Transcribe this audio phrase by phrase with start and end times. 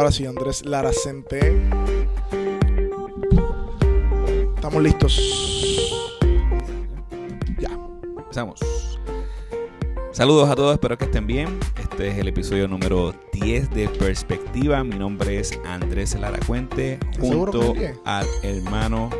[0.00, 1.60] Ahora sí, Andrés Laracente.
[4.54, 5.20] Estamos listos.
[7.58, 7.68] Ya.
[8.16, 8.98] Empezamos.
[10.12, 11.60] Saludos a todos, espero que estén bien.
[11.78, 14.82] Este es el episodio número 10 de Perspectiva.
[14.84, 17.98] Mi nombre es Andrés Lara Cuente, junto que es 10?
[18.06, 19.10] al hermano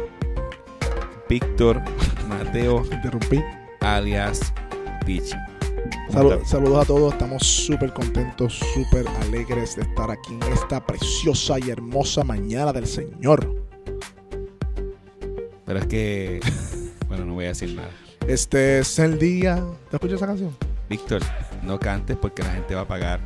[1.28, 1.82] Víctor
[2.26, 3.42] Mateo, Interrumpí.
[3.82, 4.54] alias
[5.04, 5.36] Pichi.
[6.12, 7.12] Salu- saludos a todos.
[7.12, 12.86] Estamos súper contentos, súper alegres de estar aquí en esta preciosa y hermosa mañana del
[12.86, 13.54] Señor.
[15.66, 16.40] Pero es que,
[17.08, 17.90] bueno, no voy a decir nada.
[18.26, 19.62] Este es el día.
[19.90, 20.56] ¿Te escuchas esa canción?
[20.88, 21.22] Víctor,
[21.62, 23.20] no cantes porque la gente va a pagar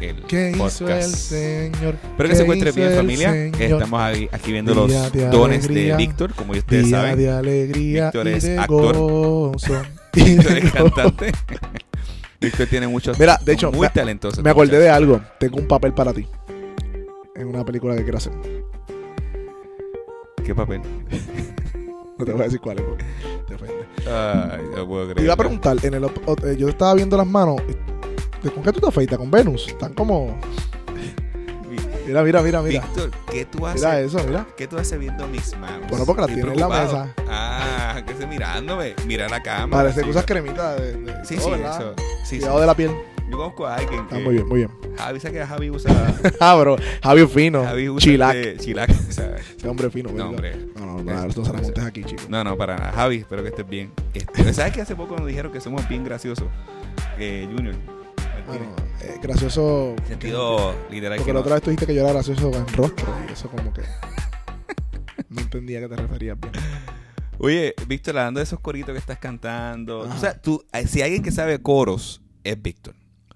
[0.00, 0.80] el ¿Qué podcast.
[0.80, 1.94] hizo el Señor?
[1.94, 3.34] Espero que ¿Qué se encuentre bien, familia.
[3.46, 7.16] Estamos aquí viendo los de dones alegría, de Víctor, como ustedes Día saben.
[7.18, 9.52] de alegría Víctor es de actor.
[10.16, 11.32] y cantante.
[12.40, 13.18] Víctor tiene muchos.
[13.18, 14.42] Mira, de hecho, muy me- talentoso.
[14.42, 15.20] Me acordé de algo.
[15.38, 16.26] Tengo un papel para ti.
[17.36, 18.32] En una película que quiero hacer.
[20.44, 20.82] ¿Qué papel?
[22.18, 23.04] No te voy a decir cuál es porque
[23.48, 23.84] te ofende.
[24.06, 25.16] Ay, no puedo creer.
[25.16, 27.56] Te iba a preguntar, en el, eh, yo estaba viendo las manos.
[28.42, 29.18] ¿de- ¿Con qué tú te afeitas?
[29.18, 29.66] ¿Con Venus?
[29.66, 30.38] Están como.
[32.06, 32.80] Mira, mira, mira, mira.
[32.80, 33.80] Víctor, ¿qué tú haces?
[33.82, 34.46] Mira eso, mira.
[34.56, 35.88] ¿Qué tú haces viendo mis manos?
[35.88, 37.14] Bueno, porque Estoy tienes en la mesa.
[37.28, 38.94] Ah, ¿qué estás mirándome?
[39.06, 39.84] Mira la cámara.
[39.84, 41.80] Parece que usas cremita de, de- Sí, todo, sí, ¿verdad?
[41.80, 41.94] eso.
[42.24, 42.60] Sí, Cuidado sí.
[42.60, 42.90] de la piel.
[43.30, 44.14] Yo conozco a alguien que.
[44.14, 44.70] Está muy bien, muy bien.
[44.98, 45.90] Javi, ¿sabes que Javi usa.
[46.40, 46.76] Ah, bro.
[47.02, 47.64] Javi Fino.
[47.64, 48.56] Javi usa Chilac.
[48.58, 48.90] Chilac.
[49.10, 50.28] sea, Ese hombre fino, no, ¿verdad?
[50.28, 50.56] hombre.
[50.76, 52.22] No, no, no, no, se la montes aquí, chico.
[52.28, 52.92] No, no, para nada.
[52.92, 53.90] Javi, espero que estés bien.
[54.12, 56.46] Este, ¿Sabes que hace poco nos dijeron que somos bien graciosos?
[57.18, 57.74] Eh, Junior.
[58.46, 59.94] Bueno, eh, gracioso.
[59.98, 61.18] En sentido literal.
[61.18, 63.48] Porque que la otra vez tú dijiste que yo era gracioso en rostro y eso
[63.48, 63.82] como que.
[65.28, 66.52] No entendía a qué te referías bien.
[67.38, 70.04] Oye, Víctor, hablando de esos coritos que estás cantando.
[70.04, 70.14] Ajá.
[70.14, 72.94] O sea, tú, eh, si alguien que sabe coros es Víctor.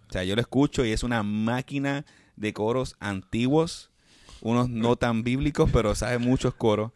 [0.08, 2.04] O sea, yo lo escucho y es una máquina
[2.36, 3.90] de coros antiguos,
[4.42, 6.92] unos no tan bíblicos, pero sabe muchos coros.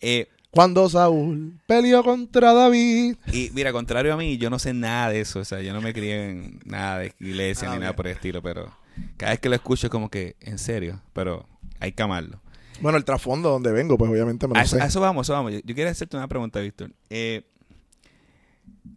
[0.00, 3.16] Eh, Cuando Saúl peleó contra David.
[3.32, 5.40] y mira, contrario a mí, yo no sé nada de eso.
[5.40, 8.14] O sea, yo no me crié en nada de iglesia Ah, ni nada por el
[8.14, 8.74] estilo, pero
[9.18, 11.46] cada vez que lo escucho es como que, en serio, pero
[11.80, 12.40] hay que amarlo.
[12.80, 14.82] Bueno, el trasfondo donde vengo, pues obviamente me A lo eso, sé.
[14.82, 15.52] a eso vamos, eso vamos.
[15.52, 16.90] Yo, yo quiero hacerte una pregunta, Víctor.
[17.10, 17.42] Eh,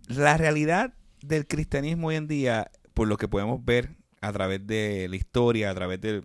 [0.07, 5.07] la realidad del cristianismo hoy en día, por lo que podemos ver a través de
[5.09, 6.21] la historia, a través de,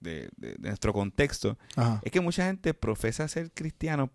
[0.00, 2.00] de- de- de nuestro contexto, Ajá.
[2.04, 4.10] es que mucha gente profesa ser cristiano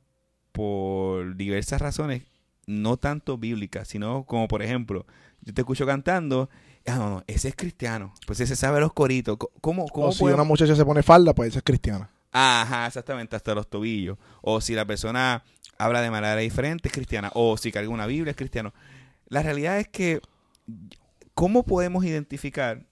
[0.54, 2.24] por diversas razones,
[2.66, 5.06] no tanto bíblicas, sino como por ejemplo,
[5.42, 6.50] yo te escucho cantando,
[6.88, 9.36] ah, no, no, ese es cristiano, pues ese sabe los coritos.
[9.38, 12.10] Co- ¿Cómo, cómo O si podemos- una muchacha se pone falda, pues esa es cristiana.
[12.32, 14.18] Ajá, exactamente, hasta los tobillos.
[14.42, 15.44] O si la persona
[15.78, 17.30] habla de manera diferente, es cristiana.
[17.36, 18.74] O si carga una Biblia, es cristiano.
[19.28, 20.22] La realidad es que,
[21.34, 22.86] ¿cómo podemos identificar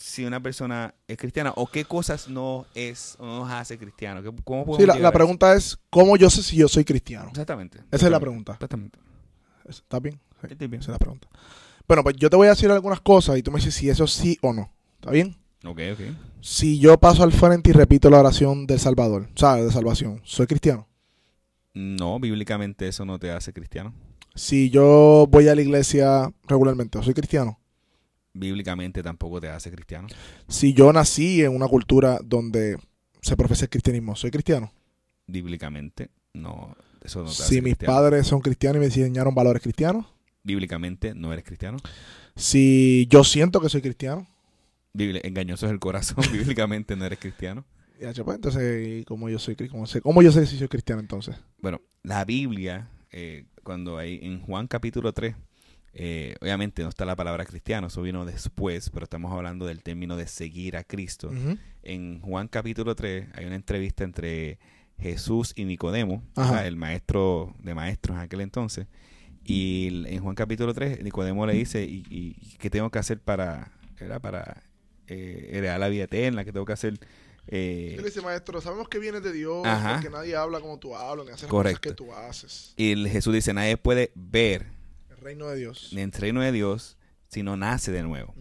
[0.00, 1.52] si una persona es cristiana?
[1.56, 4.22] ¿O qué cosas no es o no nos hace cristiano?
[4.22, 5.12] ¿Qué- ¿Cómo podemos Sí, la, eso?
[5.12, 7.28] pregunta es, ¿cómo yo sé si yo soy cristiano?
[7.28, 7.78] Exactamente.
[7.90, 8.52] Esa es la pregunta.
[8.54, 8.98] Exactamente.
[9.68, 10.18] ¿Está bien?
[10.40, 10.80] Sí, Estoy bien.
[10.80, 11.28] esa es la pregunta.
[11.86, 14.06] Bueno, pues yo te voy a decir algunas cosas y tú me dices si eso
[14.06, 14.72] sí o no.
[14.94, 15.36] ¿Está bien?
[15.64, 16.00] Ok, ok.
[16.40, 19.66] Si yo paso al frente y repito la oración del Salvador, ¿sabes?
[19.66, 20.88] De salvación, ¿soy cristiano?
[21.74, 23.94] No, bíblicamente eso no te hace cristiano.
[24.34, 27.59] Si yo voy a la iglesia regularmente, ¿soy cristiano?
[28.32, 30.08] Bíblicamente tampoco te hace cristiano.
[30.48, 32.78] Si yo nací en una cultura donde
[33.20, 34.72] se profesa el cristianismo, ¿soy cristiano?
[35.26, 37.94] Bíblicamente no, eso no te hace Si mis cristiano.
[37.94, 40.06] padres son cristianos y me enseñaron valores cristianos.
[40.42, 41.78] Bíblicamente no eres cristiano.
[42.36, 44.26] Si yo siento que soy cristiano.
[44.94, 47.64] Engañoso es el corazón, bíblicamente no eres cristiano.
[48.00, 51.00] Ya, pues, entonces, ¿y ¿cómo yo soy cómo sé, cómo yo sé si soy cristiano
[51.00, 51.36] entonces?
[51.58, 55.36] Bueno, la Biblia, eh, cuando hay en Juan capítulo 3,
[55.92, 60.16] eh, obviamente no está la palabra cristiano, eso vino después, pero estamos hablando del término
[60.16, 61.30] de seguir a Cristo.
[61.82, 64.58] En Juan capítulo 3 hay una entrevista entre
[64.98, 66.22] Jesús y Nicodemo,
[66.64, 68.86] el maestro de maestros en aquel entonces.
[69.44, 73.72] Y en Juan capítulo 3, Nicodemo le dice, ¿y, y qué tengo que hacer para,
[73.98, 74.62] era para
[75.08, 76.44] eh, heredar la vida eterna?
[76.44, 76.98] ¿Qué tengo que hacer?
[77.48, 79.94] Eh, Él dice, maestro, sabemos que vienes de Dios, Ajá.
[79.94, 81.80] porque nadie habla como tú hablas, ni hace las Correcto.
[81.80, 82.74] cosas que tú haces.
[82.76, 84.66] y el Jesús dice, nadie puede ver
[85.20, 85.92] reino de Dios.
[85.92, 86.96] en el reino de Dios
[87.28, 88.34] si no nace de nuevo.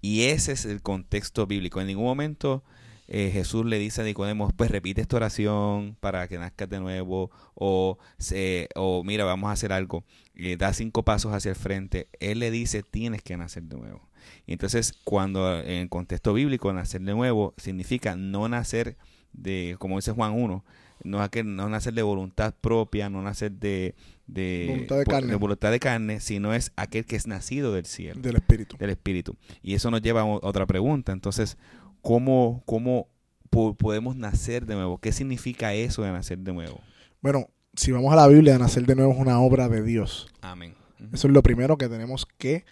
[0.00, 1.80] Y ese es el contexto bíblico.
[1.80, 2.64] En ningún momento
[3.08, 7.30] eh, Jesús le dice a Nicodemo, pues repite esta oración para que nazcas de nuevo,
[7.54, 10.04] o, se, o mira, vamos a hacer algo,
[10.34, 12.08] y da cinco pasos hacia el frente.
[12.20, 14.08] Él le dice, tienes que nacer de nuevo.
[14.46, 18.96] Y entonces, cuando en el contexto bíblico, nacer de nuevo significa no nacer
[19.32, 20.64] de, como dice Juan 1,
[21.04, 23.94] no, aquel- no nacer de voluntad propia, no nacer de,
[24.26, 25.34] de, Voluntad de por- carne.
[25.36, 28.76] voluntad de carne, sino es aquel que es nacido del cielo Del Espíritu.
[28.78, 29.36] del Espíritu.
[29.62, 31.12] Y eso nos lleva a otra pregunta.
[31.12, 31.56] Entonces,
[32.00, 33.08] cómo, cómo
[33.50, 34.98] po- podemos nacer de nuevo.
[34.98, 36.80] ¿Qué significa eso de nacer de nuevo?
[37.20, 40.28] Bueno, si vamos a la Biblia, nacer de nuevo es una obra de Dios.
[40.40, 40.74] Amén.
[41.12, 42.64] Eso es lo primero que tenemos que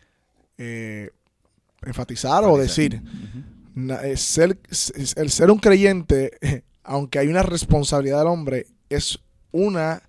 [0.58, 1.10] eh,
[1.82, 3.02] enfatizar o decir.
[3.74, 4.58] Na- eh, ser,
[5.16, 9.20] el ser un creyente, eh, aunque hay una responsabilidad del hombre, es
[9.52, 10.02] una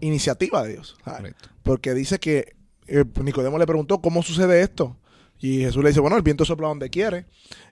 [0.00, 0.96] iniciativa de Dios.
[1.62, 2.56] Porque dice que
[2.88, 4.96] eh, Nicodemo le preguntó cómo sucede esto.
[5.38, 7.26] Y Jesús le dice, bueno, el viento sopla donde quiere.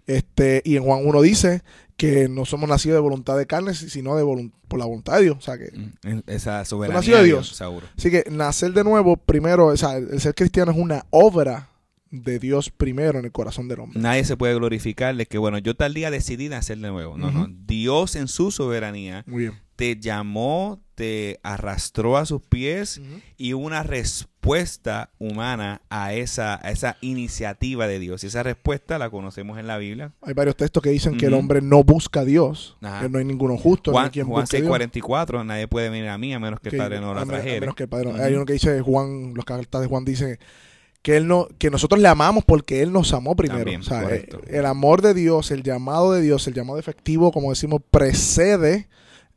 [0.06, 1.62] Este, y en Juan 1 dice
[1.96, 4.22] que no somos nacidos de voluntad de carne, sino de
[4.68, 5.36] por la voluntad de Dios.
[5.38, 7.46] O sea que, Mm, Esa soberanía nacido de de Dios.
[7.48, 7.86] Dios, seguro.
[7.98, 11.70] así que nacer de nuevo, primero, o sea, el ser cristiano es una obra
[12.22, 14.00] de Dios primero en el corazón del hombre.
[14.00, 17.16] Nadie se puede glorificar de que, bueno, yo tal día decidí nacer de nuevo.
[17.18, 17.42] No, no.
[17.42, 17.52] Ujú.
[17.66, 19.54] Dios en su soberanía Muy bien.
[19.76, 23.00] te llamó, te arrastró a sus pies
[23.36, 28.22] y una respuesta humana a esa, a esa iniciativa de Dios.
[28.22, 30.12] Y esa respuesta la conocemos en la Biblia.
[30.22, 33.00] Hay varios textos que dicen que el hombre no busca a Dios, Ajá.
[33.02, 34.70] que no hay ninguno justo, no hay Juan, quien Juan busque a Dios.
[34.70, 37.26] 6:44, nadie puede venir a mí a menos que, que- el Padre no a lo
[37.26, 38.22] menos- a menos que el Padre no-.
[38.22, 40.38] Hay uno que dice Juan, los cartas de Juan dice
[41.04, 43.58] que él no, que nosotros le amamos porque él nos amó primero.
[43.58, 47.30] También, o sea, eh, el amor de Dios, el llamado de Dios, el llamado efectivo,
[47.30, 48.88] como decimos, precede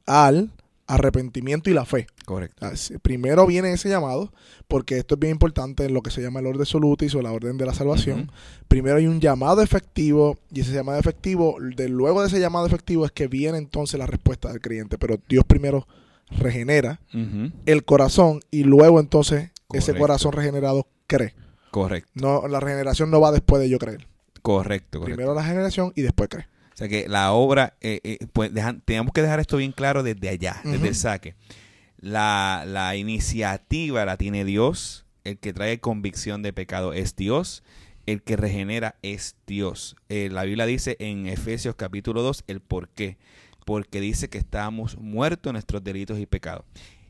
[0.05, 0.53] al
[0.87, 2.07] arrepentimiento y la fe.
[2.23, 2.65] Correcto.
[3.01, 4.31] Primero viene ese llamado,
[4.69, 7.33] porque esto es bien importante en lo que se llama el orden solutis o la
[7.33, 8.31] orden de la salvación.
[8.69, 13.05] Primero hay un llamado efectivo y ese llamado efectivo, de luego de ese llamado efectivo
[13.05, 15.85] es que viene entonces la respuesta del creyente, pero Dios primero
[16.29, 17.01] regenera
[17.65, 21.33] el corazón y luego entonces ese corazón regenerado cree.
[21.71, 22.09] Correcto.
[22.15, 24.07] No, la regeneración no va después de yo creer.
[24.41, 25.15] Correcto, correcto.
[25.17, 26.45] Primero la generación y después cree.
[26.73, 30.03] O sea que la obra, eh, eh, pues dejan- tenemos que dejar esto bien claro
[30.03, 31.35] desde allá, desde el saque.
[31.99, 37.63] La, la iniciativa la tiene Dios, el que trae convicción de pecado es Dios,
[38.05, 39.95] el que regenera es Dios.
[40.07, 43.17] Eh, la Biblia dice en Efesios capítulo 2 el por qué.
[43.65, 46.63] Porque dice que estábamos muertos en nuestros delitos y pecados.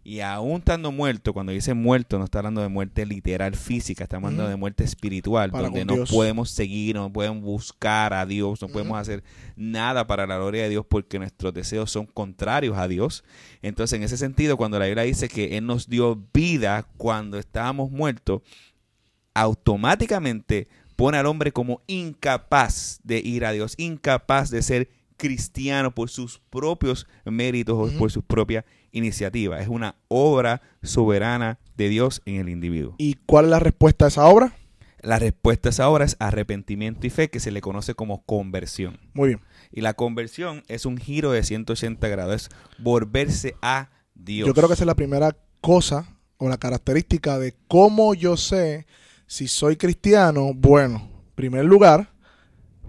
[0.08, 4.16] Y aún estando muerto, cuando dice muerto, no está hablando de muerte literal física, está
[4.16, 6.10] hablando de muerte espiritual, Para donde no Dios.
[6.10, 9.22] podemos seguir, no podemos buscar a Dios, no podemos hacer
[9.58, 13.26] nada para la gloria de Dios porque nuestros deseos son contrarios a Dios.
[13.62, 17.92] Entonces, en ese sentido, cuando la Biblia dice que Él nos dio vida cuando estábamos
[17.92, 18.44] muertos,
[19.34, 26.10] automáticamente pone al hombre como incapaz de ir a Dios, incapaz de ser cristiano por
[26.10, 28.64] sus propios méritos o por su propia
[28.98, 29.60] iniciativa.
[29.62, 32.96] Es una obra soberana de Dios en el individuo.
[32.98, 34.56] ¿Y cuál es la respuesta a esa obra?
[35.02, 39.00] La respuesta a esa obra es arrepentimiento y fe, que se le conoce como conversión.
[39.14, 39.42] Muy bien.
[39.72, 42.50] Y la conversión es un giro de 180 grados, es
[42.80, 44.48] volverse a Dios.
[44.48, 48.88] Yo creo que esa es la primera cosa o la característica de cómo yo sé
[49.28, 50.54] si soy cristiano.
[50.54, 52.12] Bueno, en primer lugar,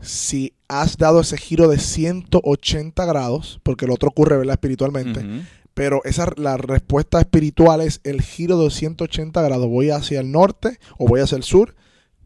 [0.01, 4.55] si has dado ese giro de 180 grados, porque lo otro ocurre, ¿verdad?
[4.55, 5.45] Espiritualmente.
[5.79, 9.67] Pero esa la respuesta espiritual es el giro de 180 grados.
[9.69, 11.75] Voy hacia el norte o voy hacia el sur.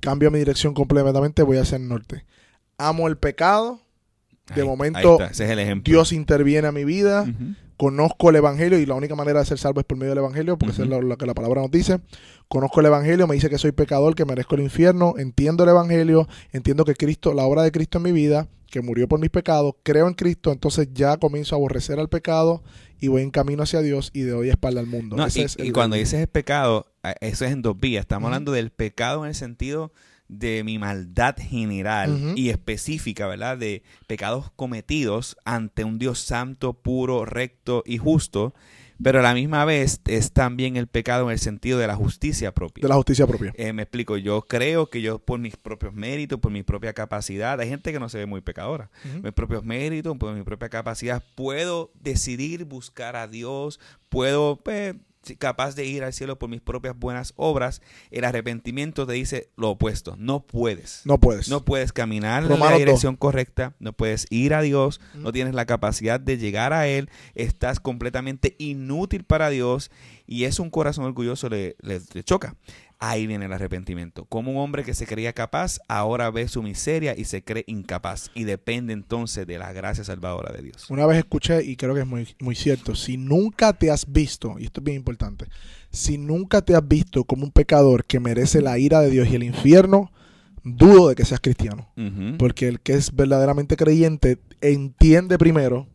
[0.00, 2.24] Cambio mi dirección completamente, voy hacia el norte.
[2.78, 3.80] Amo el pecado.
[4.54, 5.82] De Ahí- momento, ahí ese es el.
[5.82, 7.26] Dios interviene a mi vida.
[7.82, 10.56] Conozco el Evangelio y la única manera de ser salvo es por medio del Evangelio,
[10.56, 11.98] porque eso es lo, lo que la palabra nos dice.
[12.46, 15.14] Conozco el Evangelio, me dice que soy pecador, que merezco el infierno.
[15.18, 19.08] Entiendo el Evangelio, entiendo que Cristo, la obra de Cristo en mi vida, que murió
[19.08, 22.62] por mis pecados, creo en Cristo, entonces ya comienzo a aborrecer al pecado
[23.00, 25.16] y voy en camino hacia Dios y de hoy espalda al mundo.
[25.16, 27.80] No, Ese y, es y el- cuando dices el pecado, eh, eso es en dos
[27.80, 28.02] vías.
[28.02, 29.90] Estamos hablando del pecado en el sentido
[30.38, 33.58] de mi maldad general y específica, ¿verdad?
[33.58, 38.54] De pecados cometidos ante un Dios santo, puro, recto y justo.
[39.02, 42.52] Pero a la misma vez es también el pecado en el sentido de la justicia
[42.52, 42.82] propia.
[42.82, 43.52] de la justicia propia.
[43.56, 47.60] Eh, me explico, yo creo que yo por mis propios méritos, por mi propia capacidad,
[47.60, 48.90] hay gente que no se ve muy pecadora,
[49.22, 54.94] mis propios méritos, por mi propia capacidad, puedo decidir buscar a Dios, puedo, pues,
[55.38, 57.80] capaz de ir al cielo por mis propias buenas obras.
[58.10, 61.02] El arrepentimiento te dice lo opuesto, no puedes.
[61.04, 61.48] No puedes.
[61.48, 65.66] No puedes caminar en la dirección correcta, no puedes ir a Dios, no tienes la
[65.66, 69.90] capacidad de llegar a Él, estás completamente inútil para Dios
[70.26, 72.56] y es un corazón orgulloso le, le- le choca.
[73.04, 74.26] Ahí viene el arrepentimiento.
[74.26, 78.30] Como un hombre que se creía capaz, ahora ve su miseria y se cree incapaz
[78.32, 80.88] y depende entonces de la gracia salvadora de Dios.
[80.88, 84.54] Una vez escuché, y creo que es muy, muy cierto, si nunca te has visto,
[84.56, 85.46] y esto es bien importante,
[85.90, 89.34] si nunca te has visto como un pecador que merece la ira de Dios y
[89.34, 90.12] el infierno,
[90.62, 91.92] dudo de que seas cristiano.
[92.38, 95.88] Porque el que es verdaderamente creyente entiende primero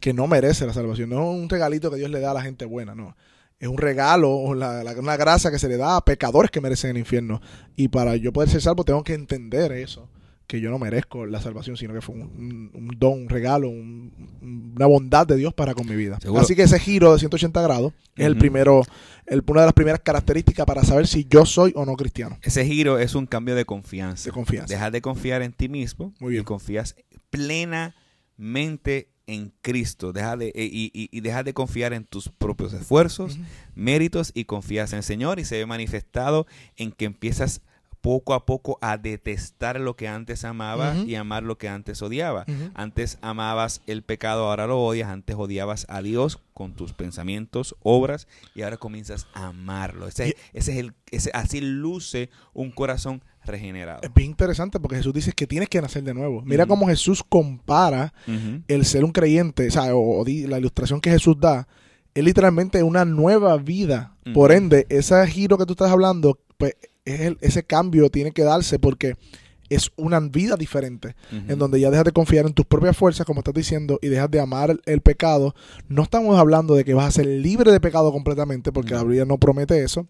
[0.00, 1.10] que no merece la salvación.
[1.10, 3.14] No es un regalito que Dios le da a la gente buena, no.
[3.62, 6.60] Es un regalo, o la- la- una gracia que se le da a pecadores que
[6.60, 7.40] merecen el infierno.
[7.76, 10.08] Y para yo poder ser salvo tengo que entender eso.
[10.48, 14.12] que yo no merezco la salvación, sino que fue un, un don, un regalo, un-
[14.76, 16.18] una bondad de Dios para con mi vida.
[16.20, 16.42] Seguro.
[16.42, 18.82] Así que ese giro de 180 grados es el primero,
[19.26, 22.38] el, una de las primeras características para saber si yo soy o no cristiano.
[22.42, 24.24] Ese giro es un cambio de confianza.
[24.26, 24.74] De confianza.
[24.74, 26.42] Dejas de confiar en ti mismo Muy bien.
[26.42, 26.96] y confías
[27.30, 30.12] plenamente en Cristo.
[30.12, 33.38] Deja de, eh, y, y, y dejas de confiar en tus propios esfuerzos,
[33.74, 37.62] méritos y confías en el Señor y se ve manifestado en que empiezas
[38.02, 42.48] poco a poco a detestar lo que antes amabas y amar lo que antes odiabas.
[42.48, 42.70] Ujú.
[42.74, 45.08] Antes amabas el pecado, ahora lo odias.
[45.08, 48.26] Antes odiabas a Dios con tus pensamientos, obras,
[48.56, 50.08] y ahora comienzas a amarlo.
[50.08, 54.00] Ese, ese es el, ese, así luce un corazón regenerado.
[54.02, 56.42] Es bien interesante porque Jesús dice que tienes que nacer de nuevo.
[56.42, 58.12] Mira cómo Jesús compara
[58.68, 61.66] el ser un creyente, o, sea, o- o di- la ilustración que Jesús da,
[62.14, 64.14] es literalmente una nueva vida.
[64.34, 68.42] Por ende, ese giro que tú estás hablando, pues es el- ese cambio tiene que
[68.44, 69.16] darse porque
[69.68, 71.16] es una vida diferente,
[71.48, 74.30] en donde ya dejas de confiar en tus propias fuerzas, como estás diciendo, y dejas
[74.30, 75.54] de amar el, el pecado.
[75.88, 79.24] No estamos hablando de que vas a ser libre de pecado completamente, porque la Biblia
[79.24, 80.06] no promete eso,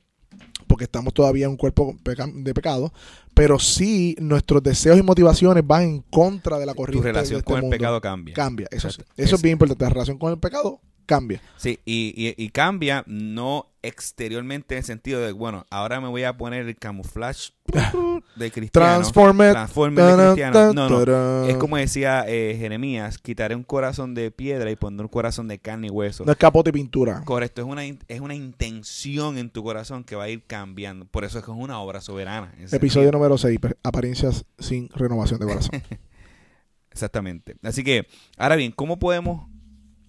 [0.73, 2.93] porque estamos todavía en un cuerpo peca- de pecado,
[3.35, 7.39] pero sí nuestros deseos y motivaciones van en contra de la tu corriente relación de
[7.41, 8.35] este con el pecado cambia.
[8.35, 9.03] Cambia, eso sí.
[9.17, 9.85] Eso es Es- bien importante.
[9.85, 11.41] La relación con el pecado cambia.
[11.57, 16.23] Sí, y, y- y cambia no exteriormente en el sentido de, bueno, ahora me voy
[16.23, 17.53] a poner el camuflaje
[18.37, 18.87] de cristiano.
[18.87, 19.51] Transforme.
[19.51, 20.73] Transforme de cristiano.
[20.73, 21.45] No, no.
[21.47, 25.59] Es como decía eh, Jeremías, quitaré un corazón de piedra y pondré un corazón de
[25.59, 26.25] carne y hueso.
[26.25, 27.23] No es capote y pintura.
[27.25, 31.05] Correcto, es una, es una intención en tu corazón que va a ir cambiando.
[31.07, 32.55] Por eso es que es una obra soberana.
[32.59, 33.13] Episodio sentido.
[33.13, 33.59] número 6.
[33.83, 35.83] Apariencias sin renovación de corazón.
[36.91, 37.57] Exactamente.
[37.63, 38.07] Así que,
[38.37, 39.49] ahora bien, ¿cómo podemos,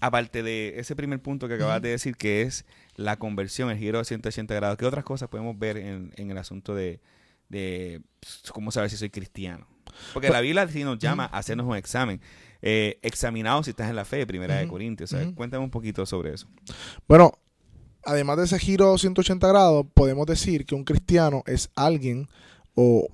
[0.03, 4.00] aparte de ese primer punto que acabas de decir, que es la conversión, el giro
[4.00, 7.00] de 180 grados, qué otras cosas podemos ver en, en el asunto de,
[7.48, 9.65] de pues, cómo saber si soy cristiano?
[10.12, 12.19] Porque la Biblia sí nos llama a hacernos un examen.
[12.62, 14.67] Eh, examinados si estás en la fe, primera de.
[14.67, 15.13] Corintios.
[15.13, 15.36] O sea, Ujú.
[15.36, 16.48] Cuéntame un poquito sobre eso.
[17.07, 17.31] Bueno,
[18.03, 22.27] además de ese giro 180 grados, podemos decir que un cristiano es alguien
[22.75, 23.07] o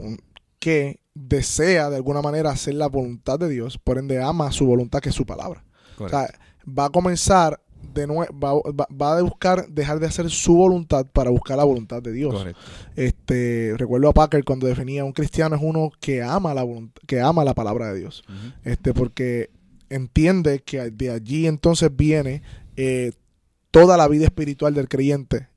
[0.57, 5.01] que desea de alguna manera hacer la voluntad de Dios, por ende ama su voluntad
[5.01, 5.63] que es su palabra.
[5.99, 6.29] O sea,
[6.77, 7.59] va a comenzar
[7.93, 11.63] de nuevo, va, va- va a buscar dejar de hacer su voluntad para buscar la
[11.63, 12.33] voluntad de Dios.
[12.35, 12.59] Correcto.
[12.95, 16.65] Este, recuerdo a Packer cuando definía un cristiano es uno que ama la
[17.07, 18.23] que ama la palabra de Dios.
[18.63, 19.49] Este, porque
[19.89, 22.43] entiende que de allí entonces viene
[22.75, 23.11] eh,
[23.71, 25.47] toda la vida espiritual del creyente,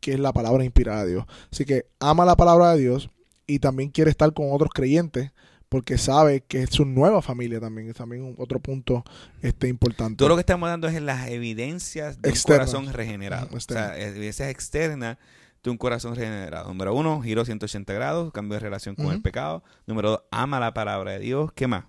[0.00, 1.24] que es la palabra inspirada de Dios.
[1.50, 3.10] Así que ama la palabra de Dios
[3.46, 5.32] y también quiere estar con otros creyentes
[5.70, 9.02] porque sabe que es su nueva familia también, es también otro punto
[9.40, 10.16] este, importante.
[10.16, 12.68] Todo lo que estamos dando es en las evidencias de Externas.
[12.74, 13.48] un corazón regenerado.
[13.52, 15.16] O sea, evidencias externas
[15.62, 16.68] de un corazón regenerado.
[16.68, 19.62] Número uno, giro 180 grados, cambio de relación con el pecado.
[19.86, 21.52] Número dos, ama la palabra de Dios.
[21.54, 21.84] ¿Qué más?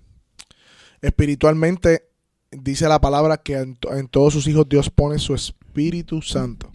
[1.01, 2.07] Espiritualmente,
[2.51, 6.69] dice la palabra que en, to- en todos sus hijos Dios pone su Espíritu Santo.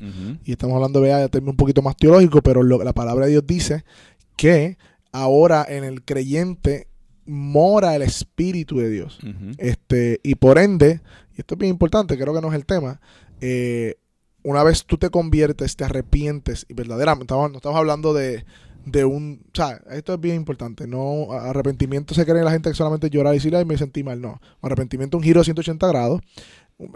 [0.44, 3.32] Y estamos hablando vea, de término un poquito más teológico, pero lo- la palabra de
[3.32, 3.84] Dios dice
[4.36, 4.78] que
[5.12, 6.88] ahora en el creyente
[7.26, 9.18] mora el Espíritu de Dios.
[9.59, 11.00] Este, y por ende,
[11.37, 13.00] y esto es bien importante, creo que no es el tema,
[13.40, 13.97] eh,
[14.42, 18.45] una vez tú te conviertes, te arrepientes, y verdaderamente, estamos, no estamos hablando de,
[18.85, 22.71] de un, o sea, esto es bien importante, no arrepentimiento se cree en la gente
[22.71, 25.45] que solamente llorar y decir, ay, me sentí mal, no, arrepentimiento es un giro de
[25.45, 26.21] 180 grados,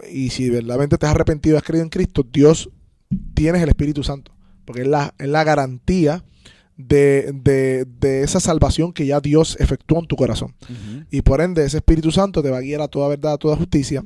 [0.09, 2.69] y si verdaderamente te has arrepentido y has creído en Cristo, Dios
[3.33, 4.31] tienes el Espíritu Santo,
[4.63, 6.23] porque es la, es la garantía
[6.87, 10.55] de, de, de esa salvación que ya Dios efectuó en tu corazón.
[11.09, 13.55] Y por ende, ese Espíritu Santo te va a guiar a toda verdad, a toda
[13.55, 14.03] justicia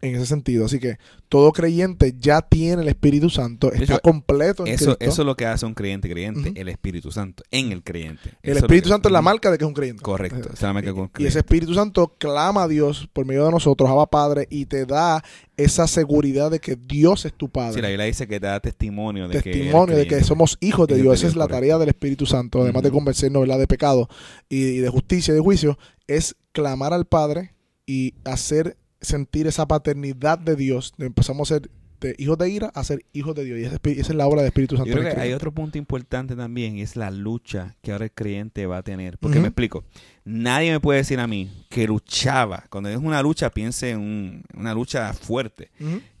[0.00, 0.66] en ese sentido.
[0.66, 0.96] Así que
[1.28, 5.04] todo creyente ya tiene el Espíritu Santo, De está completo en Eso, Cristo.
[5.12, 8.30] eso es lo que hace un creyente creyente, el Espíritu Santo, en el creyente.
[8.42, 10.02] el Eso Espíritu que- Santo es la marca de que es un creyente.
[10.02, 11.26] Correcto, Eh, esa es la marca y- creyente.
[11.26, 15.22] ese Espíritu Santo clama a Dios por medio de nosotros, Abba Padre, y te da
[15.56, 17.82] esa seguridad de que Dios es tu Sí, Padre.
[17.82, 20.94] la Biblia dice que te da testimonio de que testimonio de que somos hijos de
[20.96, 21.08] Dios.
[21.08, 21.56] de Esa es la correcto.
[21.56, 22.98] tarea del Espíritu Santo, además de Ujú.
[22.98, 23.58] convencernos ¿verdad?
[23.58, 24.08] de pecado
[24.48, 27.54] y, y de justicia y de juicio, es clamar al Padre
[27.86, 30.92] y hacer sentir esa paternidad de Dios.
[30.98, 33.58] Empezamos a ser de hijos de ira a ser hijos de Dios.
[33.58, 34.88] Y esa, es- la obra del Espíritu Santo.
[34.88, 37.90] Yo creo en el que hay otro punto importante también y es la lucha que
[37.92, 39.18] ahora el creyente va a tener.
[39.18, 39.84] Porque me explico,
[40.30, 42.64] nadie me puede decir a mí que luchaba.
[42.70, 45.70] Cuando es una lucha, piense en un- una lucha fuerte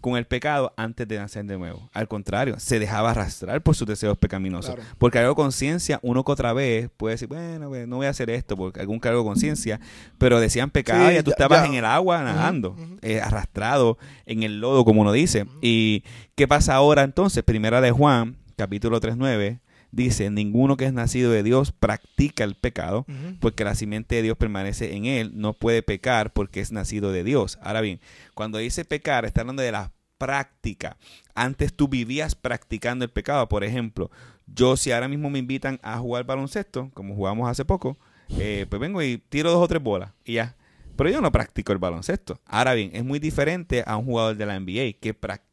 [0.00, 1.88] con el pecado antes de nacer de nuevo.
[1.92, 4.74] Al contrario, se dejaba arrastrar por sus deseos pecaminosos.
[4.74, 4.88] Claro.
[4.98, 8.30] Por cargo de conciencia, uno que otra vez puede decir, bueno, no voy a hacer
[8.30, 9.80] esto por algún cargo de conciencia,
[10.16, 11.66] pero decían pecado Sí, y ya tú estabas ya.
[11.66, 15.46] en el agua nadando, eh, arrastrado en el lodo, como uno dice.
[15.60, 16.02] ¿Y
[16.34, 17.42] qué pasa ahora entonces?
[17.42, 19.58] Primera de Juan, capítulo 3.9,
[19.90, 23.06] dice, ninguno que es nacido de Dios practica el pecado,
[23.40, 27.24] porque la simiente de Dios permanece en él, no puede pecar porque es nacido de
[27.24, 27.58] Dios.
[27.62, 28.00] Ahora bien,
[28.34, 30.96] cuando dice pecar, está hablando de la práctica.
[31.34, 33.48] Antes tú vivías practicando el pecado.
[33.48, 34.10] Por ejemplo,
[34.46, 37.96] yo si ahora mismo me invitan a jugar baloncesto, como jugamos hace poco,
[38.38, 40.56] eh, pues vengo y tiro dos o tres bolas y ya.
[40.96, 42.40] Pero yo no practico el baloncesto.
[42.44, 45.47] Ahora bien, es muy diferente a un jugador de la NBA que practica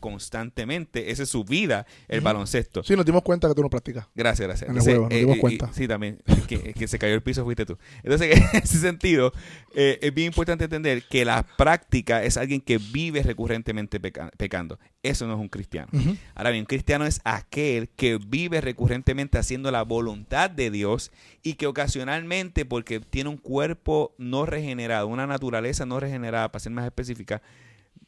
[0.00, 2.82] constantemente, esa es su vida, el baloncesto.
[2.82, 4.06] Sí, nos dimos cuenta que tú no practicas.
[4.14, 4.68] Gracias, gracias.
[4.70, 5.70] En el juego, nos dimos eh, cuenta.
[5.72, 6.18] y- sí, también.
[6.48, 7.78] Que, que se cayó el piso fuiste tú.
[8.02, 9.32] Entonces, en ese sentido,
[9.74, 14.78] eh, es bien importante entender que la práctica es alguien que vive recurrentemente peca- pecando.
[15.02, 15.88] Eso no es un cristiano.
[16.34, 21.54] Ahora bien, un cristiano es aquel que vive recurrentemente haciendo la voluntad de Dios y
[21.54, 26.84] que ocasionalmente, porque tiene un cuerpo no regenerado, una naturaleza no regenerada, para ser más
[26.86, 27.42] específica,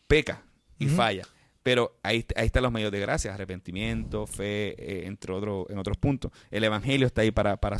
[0.06, 0.42] peca
[0.78, 1.26] y falla.
[1.66, 5.96] Pero ahí, ahí están los medios de gracia, arrepentimiento, fe, eh, entre otros, en otros
[5.96, 6.30] puntos.
[6.48, 7.76] El Evangelio está ahí para, para.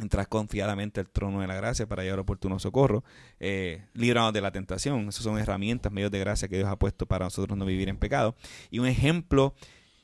[0.00, 3.04] Entrar confiadamente al trono de la gracia para llevar oportuno socorro.
[3.38, 5.08] Eh, librarnos de la tentación.
[5.08, 7.96] Esas son herramientas, medios de gracia que Dios ha puesto para nosotros no vivir en
[7.96, 8.34] pecado.
[8.72, 9.54] Y un ejemplo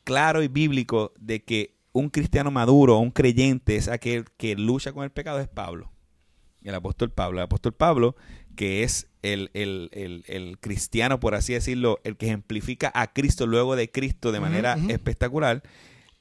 [0.05, 5.03] claro y bíblico de que un cristiano maduro, un creyente, es aquel que lucha con
[5.03, 5.91] el pecado, es Pablo.
[6.64, 7.38] El apóstol Pablo.
[7.40, 8.17] El apóstol Pablo,
[8.57, 13.47] que es el, el- el- el cristiano, por así decirlo, el que ejemplifica a Cristo
[13.47, 15.62] luego de Cristo de manera espectacular.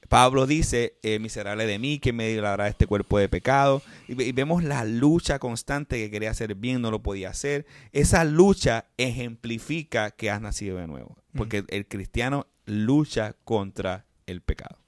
[0.08, 3.80] Pablo dice, eh, miserable de mí, que me librará de este cuerpo de pecado.
[4.08, 7.64] Y vemos la lucha constante que quería hacer bien, no lo podía hacer.
[7.92, 11.16] Esa lucha ejemplifica que has nacido de nuevo.
[11.36, 14.78] Porque el cristiano lucha contra el pecado.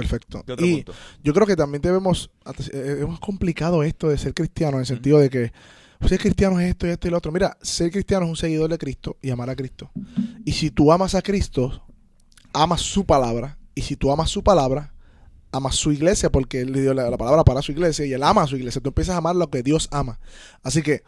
[0.00, 0.42] Perfecto.
[0.44, 0.92] ¿Qué otro Y punto?
[1.22, 2.30] yo creo que también debemos,
[2.72, 5.52] eh, es más complicado esto de ser cristiano, en el sentido de que
[6.06, 7.32] ser cristiano es esto y esto y lo otro.
[7.32, 9.90] Mira, ser cristiano es un seguidor de Cristo y amar a Cristo.
[10.44, 11.84] Y si tú amas a Cristo,
[12.52, 13.58] amas su palabra.
[13.74, 14.92] Y si tú amas su palabra,
[15.52, 18.22] amas su iglesia, porque él le dio la, la palabra para su iglesia y él
[18.22, 18.80] ama a su iglesia.
[18.80, 20.18] Tú empiezas a amar lo que Dios ama.
[20.62, 21.02] Así que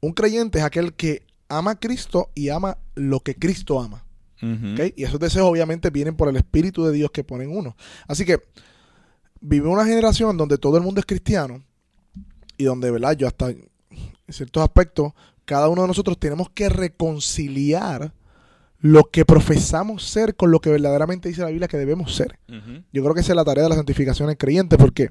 [0.00, 4.05] un creyente es aquel que ama a Cristo y ama lo que Cristo ama.
[4.96, 7.76] Y esos deseos obviamente vienen por el Espíritu de Dios que pone en uno.
[8.06, 8.40] Así que
[9.40, 11.62] vivimos una generación donde todo el mundo es cristiano
[12.56, 13.16] y donde, ¿verdad?
[13.16, 13.68] Yo hasta en
[14.28, 15.12] ciertos aspectos,
[15.44, 18.12] cada uno de nosotros tenemos que reconciliar
[18.80, 22.38] lo que profesamos ser con lo que verdaderamente dice la Biblia que debemos ser.
[22.92, 25.10] Yo creo que esa es la tarea de la santificación en creyente porque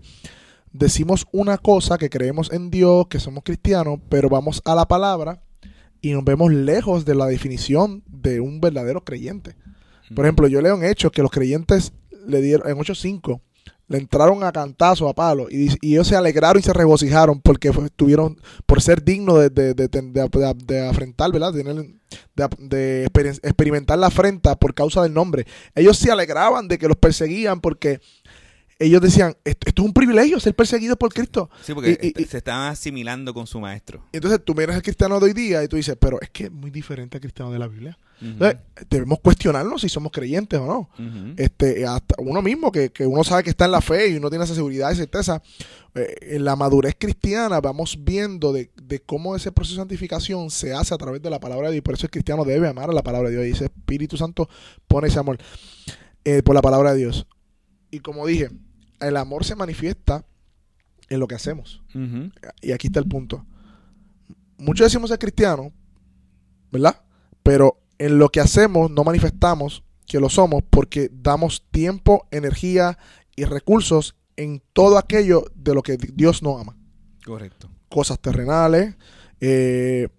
[0.71, 5.41] decimos una cosa que creemos en Dios, que somos cristianos, pero vamos a la palabra
[6.09, 9.55] y nos vemos lejos de la definición de un verdadero creyente.
[10.15, 11.93] Por ejemplo, yo leo en Hechos que los creyentes
[12.27, 13.41] le dieron, en 8.5,
[13.87, 17.89] le entraron a cantazo, a palo, y, ellos se alegraron y se regocijaron porque fue-
[17.89, 21.53] tuvieron, por ser dignos de, de, de, de- afrentar, ¿verdad?
[21.53, 25.45] De, tener- experimentar la afrenta por causa del nombre.
[25.73, 27.99] Ellos se alegraban de que los perseguían porque
[28.77, 31.49] ellos decían, esto, esto es un privilegio, ser perseguidos por Cristo.
[31.63, 34.03] Sí, porque Y- y- este- se estaban asimilando con su maestro.
[34.11, 36.51] Entonces tú miras al cristiano de hoy día y tú dices, pero es que es
[36.51, 37.97] muy diferente al cristiano de la Biblia.
[38.21, 38.59] Entonces,
[38.89, 40.89] debemos cuestionarnos si somos creyentes o no.
[41.37, 44.29] Este, hasta uno mismo, que, que uno sabe que está en la fe y uno
[44.29, 45.41] tiene esa seguridad y certeza.
[45.95, 50.73] eh, en la madurez cristiana vamos viendo de, de cómo ese proceso de santificación se
[50.73, 51.83] hace a través de la palabra de Dios.
[51.83, 53.47] Por eso el cristiano debe amar a la palabra de Dios.
[53.47, 54.49] Y ese Espíritu Santo
[54.87, 55.37] pone ese amor
[56.25, 57.25] eh, por la palabra de Dios.
[57.91, 58.49] Y como dije,
[58.99, 60.25] el amor se manifiesta
[61.09, 61.81] en lo que hacemos.
[62.61, 63.45] Y aquí está el punto.
[64.57, 65.71] Muchos decimos ser cristianos,
[66.71, 67.01] ¿verdad?
[67.43, 72.97] Pero en lo que hacemos no manifestamos que lo somos porque damos tiempo, energía
[73.35, 76.77] y recursos en todo aquello de lo que Dios no ama.
[77.25, 77.69] Correcto.
[77.89, 78.95] Cosas terrenales,
[79.39, 80.09] eh,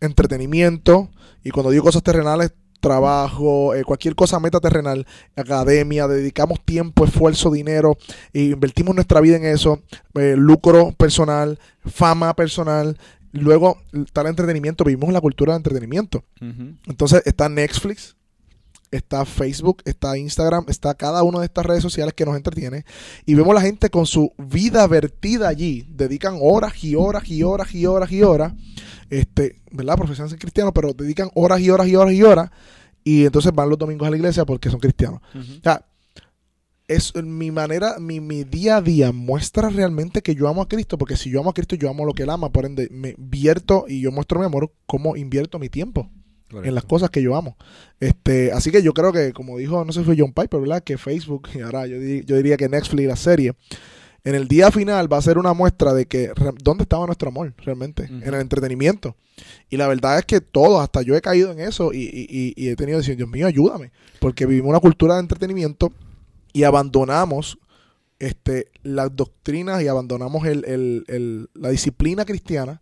[0.00, 1.10] entretenimiento,
[1.42, 2.52] y cuando digo cosas terrenales,
[2.86, 7.96] trabajo, eh, cualquier cosa meta terrenal, academia, dedicamos tiempo, esfuerzo, dinero,
[8.32, 9.82] e invertimos nuestra vida en eso,
[10.14, 12.96] eh, lucro personal, fama personal,
[13.32, 16.24] luego está el entretenimiento, vivimos en la cultura de entretenimiento.
[16.86, 18.16] Entonces está Netflix,
[18.90, 22.84] está Facebook, está Instagram, está cada una de estas redes sociales que nos entretiene
[23.24, 27.74] y vemos la gente con su vida vertida allí, dedican horas y horas y horas
[27.74, 28.52] y horas y horas,
[29.10, 29.96] este, ¿verdad?
[29.96, 32.50] Profesan ser cristianos, pero dedican horas y horas y horas y horas
[33.04, 35.20] y entonces van los domingos a la iglesia porque son cristianos.
[35.34, 35.52] Ujú.
[35.58, 35.86] O sea,
[36.88, 40.96] es mi manera, mi, mi día a día muestra realmente que yo amo a Cristo,
[40.98, 43.10] porque si yo amo a Cristo, yo amo lo que Él ama, por ende, me
[43.10, 46.10] invierto y yo muestro mi amor, cómo invierto mi tiempo
[46.64, 47.56] en las cosas que yo amo.
[48.00, 50.82] Este, así que yo creo que, como dijo, no sé si fue John Piper, ¿verdad?
[50.82, 53.54] Que Facebook, y ahora yo, di- yo diría que Netflix, la serie,
[54.24, 57.28] en el día final va a ser una muestra de que re- dónde estaba nuestro
[57.28, 59.14] amor realmente, en el entretenimiento.
[59.70, 62.54] Y la verdad es que todos, hasta yo he caído en eso y, y- y-
[62.56, 65.92] y he tenido que decir, Dios mío, ayúdame, porque vivimos una cultura de entretenimiento
[66.52, 67.58] y abandonamos
[68.18, 72.80] este, las doctrinas y abandonamos el, el- el- la disciplina cristiana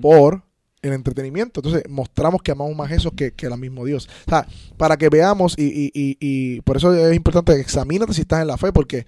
[0.00, 0.42] por
[0.82, 1.60] el entretenimiento.
[1.60, 4.08] Entonces mostramos que amamos más eso que, que el mismo Dios.
[4.26, 8.12] O sea, para que veamos y, y, y, y por eso es importante que examínate
[8.14, 9.06] si estás en la fe, porque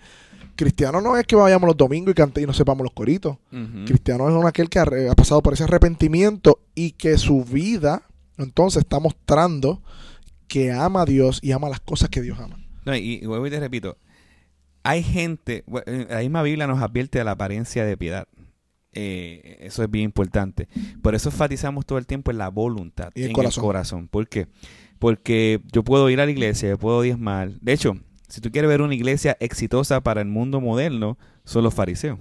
[0.57, 3.39] cristiano no es que vayamos los domingos y cante y no sepamos los coritos.
[3.87, 8.03] Cristiano es un aquel que ha, pasado por ese arrepentimiento y que su vida
[8.37, 9.83] entonces está mostrando
[10.49, 12.59] que ama a Dios y ama las cosas que Dios ama.
[12.85, 13.97] No, y, y vuelvo y te repito,
[14.83, 18.27] hay gente, eh, la misma Biblia nos advierte de la apariencia de piedad.
[18.93, 20.69] Eh, eso es bien importante.
[21.03, 23.63] Por eso enfatizamos todo el tiempo en la voluntad, Y el en corazón.
[23.63, 24.09] el corazón.
[24.09, 24.49] ¿Por qué?
[24.99, 27.51] Porque yo puedo ir a la iglesia, yo puedo diezmar.
[27.61, 27.97] De hecho,
[28.29, 32.19] si tú quieres ver una iglesia exitosa para el mundo moderno, son los fariseos.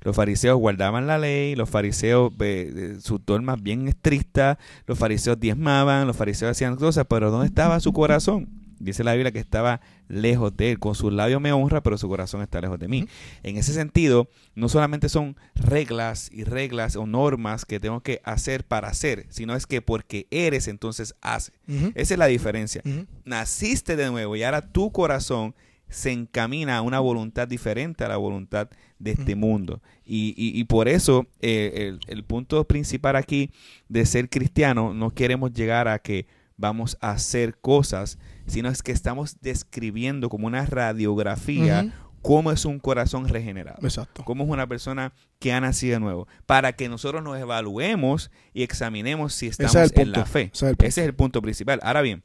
[0.00, 5.38] Los fariseos guardaban la ley, los fariseos, eh, eh, sus normas bien estrictas, los fariseos
[5.38, 8.48] diezmaban, los fariseos hacían cosas, pero ¿dónde estaba su corazón?
[8.80, 10.78] Dice la Biblia que estaba lejos de él.
[10.78, 13.06] Con sus labios me honra, pero su corazón está lejos de mí.
[13.42, 18.64] En ese sentido, no solamente son reglas y reglas o normas que tengo que hacer
[18.64, 21.52] para hacer, sino es que porque eres, entonces hace.
[21.94, 22.82] Esa es la diferencia
[23.24, 25.54] naciste de nuevo y ahora tu corazón
[25.88, 29.80] se encamina a una voluntad diferente a la voluntad de este mundo.
[30.04, 33.50] Y, y- y por eso eh, el, el punto principal aquí
[33.88, 36.26] de ser cristiano, no queremos llegar a que
[36.60, 41.92] vamos a hacer cosas, sino es que estamos describiendo como una radiografía
[42.22, 43.78] cómo es un corazón regenerado.
[43.82, 44.24] Exacto.
[44.24, 46.28] Cómo es una persona que ha nacido de nuevo.
[46.46, 50.50] Para que nosotros nos evaluemos y examinemos si estamos es en la fe.
[50.52, 50.86] Ese es el punto.
[50.86, 51.80] Ese es el punto principal.
[51.82, 52.22] Ahora bien,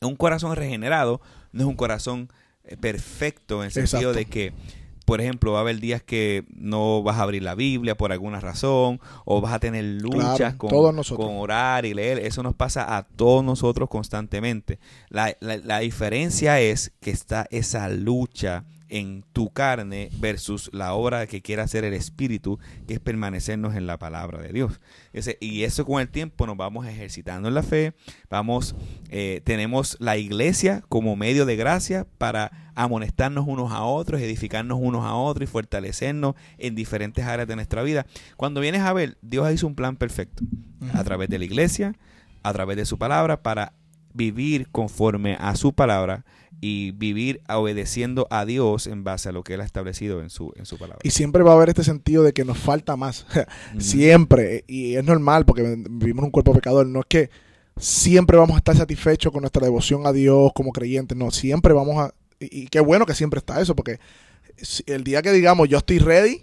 [0.00, 1.20] un corazón regenerado
[1.52, 2.30] no es un corazón
[2.64, 4.18] eh, perfecto en el sentido Exacto.
[4.18, 4.52] de que,
[5.06, 8.40] por ejemplo, va a haber días que no vas a abrir la Biblia por alguna
[8.40, 11.26] razón o vas a tener luchas Claro, con, todos nosotros.
[11.26, 12.18] con orar y leer.
[12.18, 14.78] Eso nos pasa a todos nosotros constantemente.
[15.08, 21.26] La, la- la diferencia es que está esa lucha en tu carne versus la obra
[21.26, 24.80] que quiere hacer el Espíritu, que es permanecernos en la palabra de Dios.
[25.40, 27.94] Y eso con el tiempo nos vamos ejercitando en la fe,
[28.30, 28.74] vamos,
[29.10, 35.04] eh, tenemos la iglesia como medio de gracia para amonestarnos unos a otros, edificarnos unos
[35.04, 38.06] a otros y fortalecernos en diferentes áreas de nuestra vida.
[38.36, 40.44] Cuando vienes a ver, Dios hizo un plan perfecto
[40.92, 41.94] a través de la iglesia,
[42.42, 43.72] a través de su palabra, para
[44.12, 46.24] vivir conforme a su palabra
[46.60, 50.52] y vivir obedeciendo a Dios en base a lo que Él ha establecido en su,
[50.56, 51.00] en su palabra.
[51.02, 53.26] Y siempre va a haber este sentido de que nos falta más.
[53.78, 54.64] Siempre.
[54.66, 56.86] Y es normal porque vivimos un cuerpo pecador.
[56.86, 57.30] No es que
[57.76, 61.16] siempre vamos a estar satisfechos con nuestra devoción a Dios como creyentes.
[61.16, 62.14] No, siempre vamos a...
[62.40, 63.98] Y, y qué bueno que siempre está eso porque
[64.86, 66.42] el día que digamos yo estoy ready,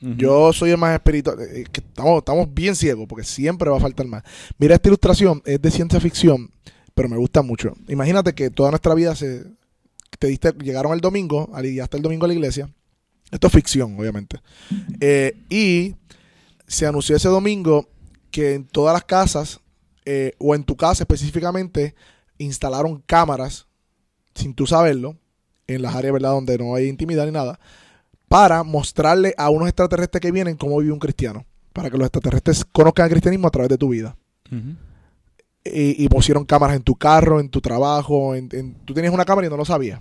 [0.00, 3.80] yo soy el más espiritual, eh, que estamos, estamos bien ciegos porque siempre va a
[3.80, 4.22] faltar más.
[4.58, 6.50] Mira, esta ilustración es de ciencia ficción,
[6.94, 7.74] pero me gusta mucho.
[7.88, 9.44] Imagínate que toda nuestra vida se...
[10.18, 12.70] Te diste, llegaron el domingo, hasta el domingo a la iglesia.
[13.32, 14.40] Esto es ficción, obviamente.
[15.00, 15.96] Eh, y
[16.68, 17.88] se anunció ese domingo
[18.30, 19.60] que en todas las casas,
[20.04, 21.96] eh, o en tu casa específicamente,
[22.38, 23.66] instalaron cámaras,
[24.36, 25.16] sin tú saberlo,
[25.66, 26.30] en las áreas ¿verdad?
[26.30, 27.58] donde no hay intimidad ni nada,
[28.28, 31.44] para mostrarle a unos extraterrestres que vienen cómo vive un cristiano.
[31.72, 34.16] Para que los extraterrestres conozcan el cristianismo a través de tu vida.
[35.64, 38.34] Y, pusieron cámaras en tu carro, en tu trabajo.
[38.34, 40.00] En, tú tenías una cámara y no lo sabías.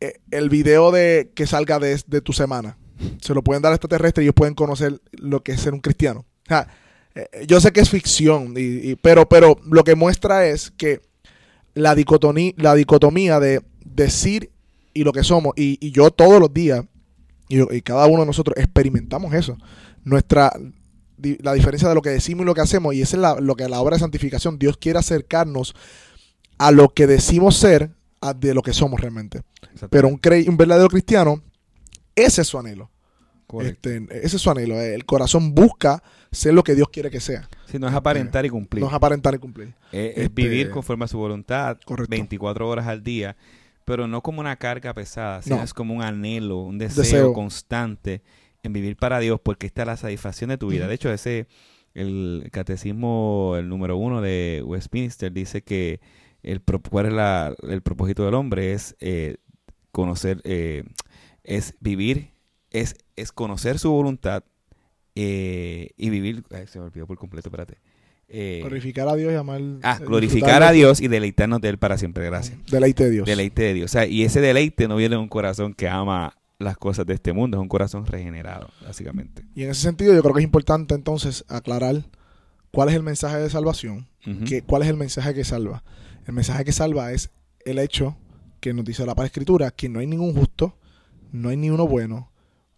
[0.00, 2.76] Eh, El video de que salga de, de tu semana
[3.20, 5.80] se lo pueden dar a extraterrestres y ellos pueden conocer lo que es ser un
[5.80, 6.20] cristiano.
[6.20, 6.68] O sea,
[7.14, 11.00] eh, yo sé que es ficción, y, pero, pero lo que muestra es que
[11.74, 14.50] la dicotomía, la dicotomía de decir
[14.92, 16.84] y lo que somos, y, y yo todos los días,
[17.48, 19.56] y, cada uno de nosotros experimentamos eso.
[20.04, 20.52] Nuestra
[21.16, 23.54] la diferencia de lo que decimos y lo que hacemos, y esa es la- lo
[23.54, 25.74] que la obra de santificación, Dios quiere acercarnos
[26.58, 29.42] a lo que decimos ser a de lo que somos realmente.
[29.90, 31.42] Pero un, cre- un verdadero cristiano,
[32.14, 32.90] ese es su anhelo.
[33.60, 34.80] Este, ese es su anhelo.
[34.80, 37.48] El corazón busca ser lo que Dios quiere que sea.
[37.66, 38.82] Sí, no es aparentar y cumplir.
[38.82, 39.74] No es aparentar y cumplir.
[39.92, 42.10] Es, es Este- vivir conforme a su voluntad, Correcto.
[42.10, 43.36] 24 horas al día,
[43.84, 45.62] pero no como una carga pesada, sino No.
[45.62, 47.32] es como un anhelo, un deseo, Deseo.
[47.32, 48.22] constante
[48.64, 50.88] en vivir para Dios, porque está la satisfacción de tu vida.
[50.88, 51.46] De hecho, ese,
[51.94, 56.00] el catecismo, el número uno de Westminster, dice que
[56.42, 59.36] el, cuál es la- el propósito del hombre es eh,
[59.92, 60.84] conocer, eh,
[61.44, 62.30] es vivir,
[62.70, 64.42] es, es conocer su voluntad
[65.14, 67.78] eh, y vivir, ay, se me olvidó por completo, espérate.
[68.26, 69.60] Eh, Glorificar a Dios y amar.
[69.82, 72.24] Ah, glorificar a Dios y deleitarnos de Él para siempre.
[72.24, 72.58] Gracias.
[72.70, 73.26] Deleite de Dios.
[73.26, 73.90] Deleite de Dios.
[73.90, 77.14] O sea, y ese deleite no viene de un corazón que ama las cosas de
[77.14, 79.44] este mundo, es un corazón regenerado, básicamente.
[79.54, 82.04] Y en ese sentido, yo creo que es importante entonces aclarar
[82.72, 84.08] cuál es el mensaje de salvación,
[84.46, 85.84] que, cuál es el mensaje que salva.
[86.26, 87.30] El mensaje que salva es
[87.64, 88.16] el hecho
[88.60, 90.76] que nos dice la escritura, que no hay ningún justo,
[91.32, 92.30] no hay ni uno bueno,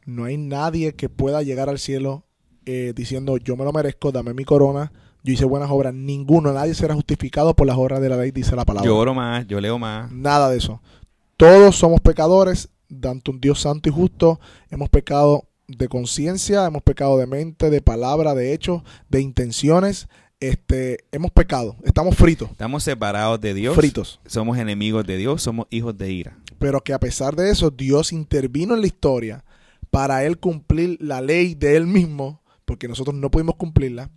[0.04, 2.24] no hay nadie que pueda llegar al cielo
[2.64, 5.94] eh, diciendo yo me lo merezco, dame mi corona, yo hice buenas obras.
[5.94, 8.86] Ninguno, nadie será justificado por las obras de la ley, dice la palabra.
[8.86, 10.10] Yo oro más, yo leo más.
[10.10, 10.80] Nada de eso.
[11.36, 12.68] Todos somos pecadores,
[13.00, 14.40] tanto un Dios santo y justo.
[14.70, 20.08] Hemos pecado de conciencia, hemos pecado de mente, de palabra, de hechos, de intenciones.
[20.38, 22.50] Este, hemos pecado, estamos fritos.
[22.50, 23.74] Estamos separados de Dios.
[23.74, 24.20] Fritos.
[24.26, 26.38] Somos enemigos de Dios, somos hijos de ira.
[26.58, 29.44] Pero que a pesar de eso, Dios intervino en la historia
[29.90, 34.10] para Él cumplir la ley de Él mismo, porque nosotros no pudimos cumplirla,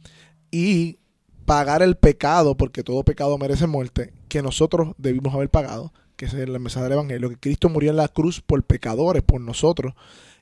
[0.52, 1.00] y
[1.46, 6.34] pagar el pecado, porque todo pecado merece muerte, que nosotros debimos haber pagado, que es
[6.34, 9.94] el mensaje del Evangelio, que Cristo murió en la cruz por pecadores, por nosotros,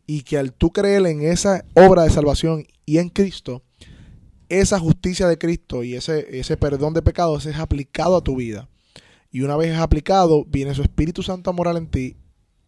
[0.08, 3.62] y que al tú creer en esa obra de salvación y en Cristo,
[4.50, 8.68] esa justicia de Cristo y ese, ese perdón de pecados es aplicado a tu vida.
[9.32, 12.18] Y una vez es aplicado, viene su Espíritu Santo moral en ti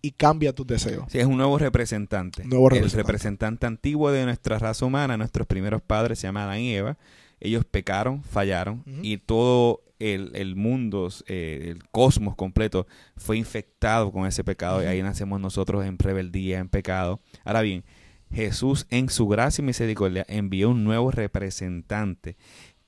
[0.04, 1.06] y cambia tus deseos.
[1.12, 2.46] Sí, es un nuevo representante.
[2.46, 2.98] Nuevo El representante.
[2.98, 7.00] representante antiguo de nuestra raza humana, nuestros primeros padres se llaman Adán y Eva.
[7.40, 14.26] Ellos pecaron, fallaron y todo el, el mundo, eh, el cosmos completo fue infectado con
[14.26, 17.20] ese pecado y ahí nacemos nosotros en rebeldía, en pecado.
[17.44, 17.84] Ahora bien,
[18.32, 22.38] Jesús en su gracia y misericordia envió un nuevo representante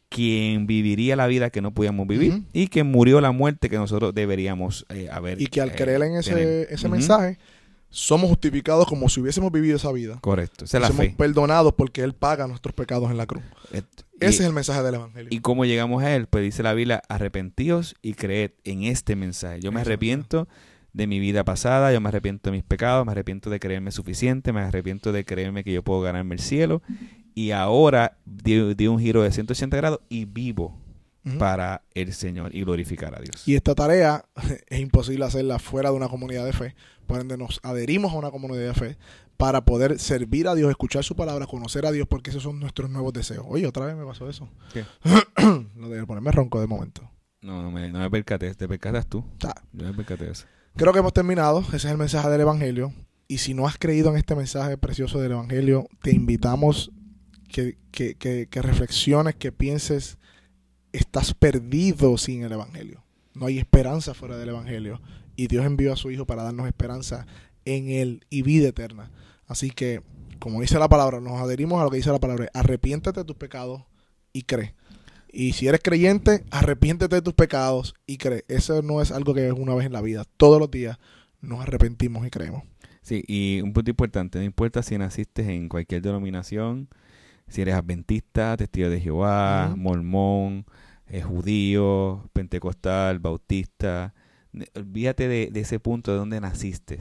[0.09, 4.13] quien viviría la vida que no podíamos vivir y que murió la muerte que nosotros
[4.13, 6.67] deberíamos eh, haber Y que al eh, creer en ese, tener.
[6.69, 7.39] ese mensaje,
[7.89, 10.17] somos justificados como si hubiésemos vivido esa vida.
[10.21, 11.15] Correcto, esa es la somos fe.
[11.17, 13.43] perdonados porque Él paga nuestros pecados en la cruz.
[13.71, 13.85] Et-
[14.21, 15.27] y- Ese es el mensaje del Evangelio.
[15.31, 16.27] ¿Y cómo llegamos a él?
[16.27, 19.59] Pues dice la Biblia, arrepentíos y creed en este mensaje.
[19.61, 20.47] Yo me arrepiento
[20.93, 24.51] de mi vida pasada, yo me arrepiento de mis pecados, me arrepiento de creerme suficiente,
[24.53, 26.81] me arrepiento de creerme que yo puedo ganarme el cielo.
[27.33, 30.77] Y ahora di, di un giro de 180 grados y vivo
[31.37, 33.47] Para el Señor y glorificar a Dios.
[33.47, 34.25] Y esta tarea
[34.67, 36.75] es imposible hacerla fuera de una comunidad de fe.
[37.05, 38.97] Por ende, nos adherimos a una comunidad de fe
[39.37, 42.89] para poder servir a Dios, escuchar su palabra, conocer a Dios, porque esos son nuestros
[42.89, 43.45] nuevos deseos.
[43.47, 44.49] Oye, otra vez me pasó eso.
[44.71, 44.85] ¿Qué?
[45.75, 47.09] Lo de ponerme ronco de momento.
[47.41, 49.25] No, no me, no me percaté, te percatas tú.
[49.43, 49.55] Ah.
[49.73, 50.45] Yo me percaté de eso.
[50.75, 51.61] Creo que hemos terminado.
[51.67, 52.93] Ese es el mensaje del Evangelio.
[53.27, 56.91] Y si no has creído en este mensaje precioso del Evangelio, te invitamos
[57.49, 60.17] que, que, que, que reflexiones, que pienses,
[60.91, 63.03] estás perdido sin el Evangelio.
[63.33, 65.01] No hay esperanza fuera del Evangelio.
[65.35, 67.25] Y Dios envió a su Hijo para darnos esperanza
[67.65, 69.11] en Él y vida eterna.
[69.47, 70.01] Así que,
[70.39, 72.49] como dice la palabra, nos adherimos a lo que dice la palabra.
[72.53, 73.83] Arrepiéntete de tus pecados
[74.33, 74.75] y cree.
[75.31, 78.43] Y si eres creyente, arrepiéntete de tus pecados y cree.
[78.49, 80.25] Eso no es algo que es una vez en la vida.
[80.37, 80.99] Todos los días
[81.39, 82.63] nos arrepentimos y creemos.
[83.01, 86.87] Sí, y un punto importante, no importa si naciste en cualquier denominación,
[87.51, 90.65] si eres adventista, testigo de Jehová, mormón,
[91.07, 94.13] eh, judío, pentecostal, bautista,
[94.73, 96.99] olvídate de, de ese punto de donde naciste.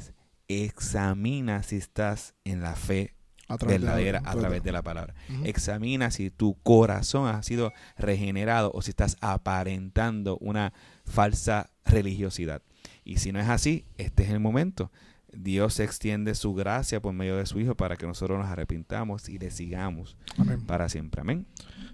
[0.48, 3.14] Examina si estás en la fe
[3.46, 5.14] A verdadera a través de la palabra.
[5.44, 10.72] Examina si tu corazón ha sido regenerado o si estás aparentando una
[11.04, 12.62] falsa religiosidad.
[13.04, 14.90] Y si no es así, este es el momento.
[15.33, 19.38] Dios extiende su gracia por medio de su Hijo para que nosotros nos arrepintamos y
[19.38, 20.64] le sigamos Amén.
[20.66, 21.21] para siempre.
[21.21, 21.47] Amén.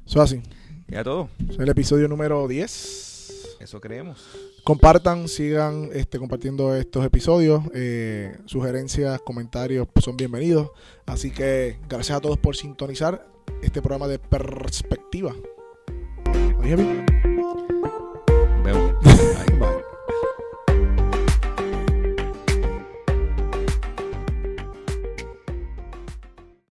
[0.07, 0.43] Eso es así.
[0.89, 1.29] Ya todo.
[1.49, 3.57] Es el episodio número 10.
[3.61, 4.25] Eso creemos.
[4.65, 7.63] Compartan, sigan este, compartiendo estos episodios.
[7.75, 10.71] Eh, sugerencias, comentarios son bienvenidos.
[11.07, 13.27] Así que gracias a todos por sintonizar
[13.63, 15.35] este programa de perspectiva.
[16.53, 17.16] ¿Lo dije bien?